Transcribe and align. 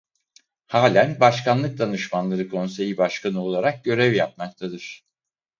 Halen 0.67 1.19
Başkanlık 1.19 1.77
Danışmanları 1.79 2.49
Konseyi 2.49 2.97
Başkanı 2.97 3.41
olarak 3.41 3.83
görev 3.83 4.13
yapmaktadır. 4.13 5.05